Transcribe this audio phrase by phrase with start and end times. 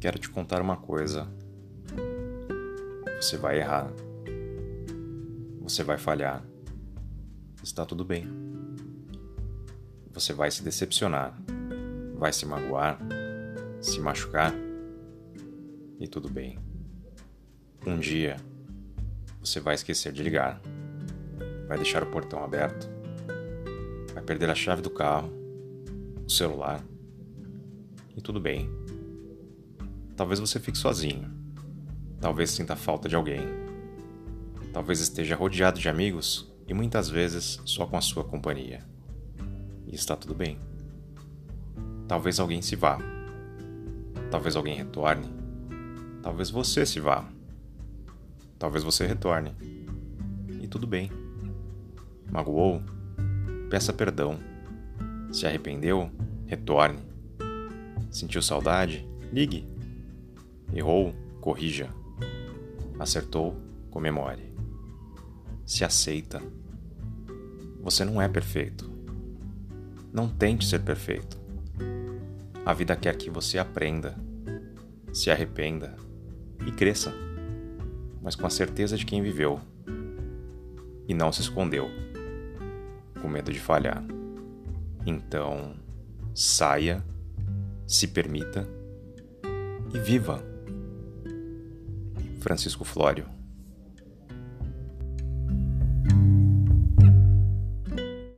[0.00, 1.26] Quero te contar uma coisa.
[3.20, 3.92] Você vai errar.
[5.62, 6.44] Você vai falhar.
[7.62, 8.28] Está tudo bem.
[10.12, 11.36] Você vai se decepcionar.
[12.16, 12.98] Vai se magoar.
[13.80, 14.54] Se machucar.
[15.98, 16.58] E tudo bem.
[17.84, 18.36] Um dia,
[19.40, 20.60] você vai esquecer de ligar.
[21.66, 22.88] Vai deixar o portão aberto.
[24.14, 25.32] Vai perder a chave do carro,
[26.24, 26.84] o celular.
[28.16, 28.68] E tudo bem.
[30.18, 31.30] Talvez você fique sozinho.
[32.20, 33.38] Talvez sinta falta de alguém.
[34.72, 38.84] Talvez esteja rodeado de amigos e muitas vezes só com a sua companhia.
[39.86, 40.58] E está tudo bem.
[42.08, 42.98] Talvez alguém se vá.
[44.28, 45.28] Talvez alguém retorne.
[46.20, 47.24] Talvez você se vá.
[48.58, 49.54] Talvez você retorne.
[50.60, 51.12] E tudo bem.
[52.28, 52.82] Magoou?
[53.70, 54.36] Peça perdão.
[55.30, 56.10] Se arrependeu?
[56.44, 57.04] Retorne.
[58.10, 59.08] Sentiu saudade?
[59.32, 59.77] Ligue.
[60.72, 61.14] Errou?
[61.40, 61.88] Corrija.
[62.98, 63.56] Acertou?
[63.90, 64.54] Comemore.
[65.64, 66.42] Se aceita.
[67.82, 68.90] Você não é perfeito.
[70.12, 71.38] Não tente ser perfeito.
[72.64, 74.14] A vida quer que você aprenda,
[75.12, 75.96] se arrependa
[76.66, 77.28] e cresça
[78.28, 79.60] mas com a certeza de quem viveu
[81.08, 81.88] e não se escondeu,
[83.22, 84.04] com medo de falhar.
[85.06, 85.74] Então,
[86.34, 87.02] saia,
[87.86, 88.68] se permita
[89.94, 90.44] e viva.
[92.48, 93.37] Francisco Flório